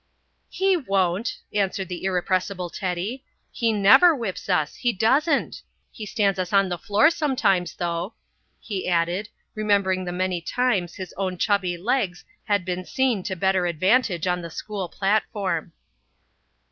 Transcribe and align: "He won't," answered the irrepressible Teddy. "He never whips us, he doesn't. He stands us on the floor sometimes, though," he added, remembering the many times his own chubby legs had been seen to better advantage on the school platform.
"He 0.49 0.75
won't," 0.75 1.37
answered 1.53 1.87
the 1.87 2.03
irrepressible 2.05 2.71
Teddy. 2.71 3.23
"He 3.51 3.71
never 3.71 4.15
whips 4.15 4.49
us, 4.49 4.73
he 4.73 4.91
doesn't. 4.91 5.61
He 5.91 6.07
stands 6.07 6.39
us 6.39 6.51
on 6.51 6.69
the 6.69 6.79
floor 6.79 7.11
sometimes, 7.11 7.75
though," 7.75 8.15
he 8.59 8.87
added, 8.89 9.29
remembering 9.53 10.05
the 10.05 10.11
many 10.11 10.41
times 10.41 10.95
his 10.95 11.13
own 11.17 11.37
chubby 11.37 11.77
legs 11.77 12.25
had 12.45 12.65
been 12.65 12.83
seen 12.83 13.21
to 13.21 13.35
better 13.35 13.67
advantage 13.67 14.25
on 14.25 14.41
the 14.41 14.49
school 14.49 14.89
platform. 14.89 15.71